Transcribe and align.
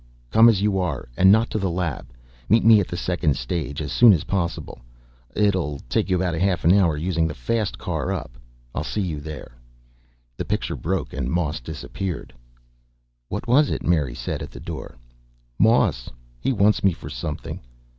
Come 0.31 0.49
as 0.49 0.63
you 0.63 0.79
are. 0.79 1.09
And 1.15 1.31
not 1.31 1.51
to 1.51 1.59
the 1.59 1.69
lab. 1.69 2.11
Meet 2.49 2.65
me 2.65 2.79
at 2.79 2.89
second 2.97 3.35
stage 3.37 3.83
as 3.83 3.91
soon 3.91 4.13
as 4.13 4.23
possible. 4.23 4.81
It'll 5.35 5.77
take 5.89 6.09
you 6.09 6.15
about 6.15 6.33
a 6.33 6.39
half 6.39 6.65
hour, 6.65 6.97
using 6.97 7.27
the 7.27 7.35
fast 7.35 7.77
car 7.77 8.11
up. 8.11 8.31
I'll 8.73 8.83
see 8.83 9.01
you 9.01 9.19
there." 9.21 9.51
The 10.37 10.45
picture 10.45 10.75
broke 10.75 11.13
and 11.13 11.29
Moss 11.31 11.59
disappeared. 11.59 12.33
"What 13.29 13.45
was 13.47 13.69
it?" 13.69 13.83
Mary 13.83 14.15
said, 14.15 14.41
at 14.41 14.49
the 14.49 14.59
door. 14.59 14.97
"Moss. 15.59 16.09
He 16.39 16.51
wants 16.51 16.83
me 16.83 16.93
for 16.93 17.11
something." 17.11 17.59